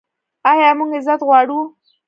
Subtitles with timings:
[0.51, 1.59] آیا موږ عزت غواړو؟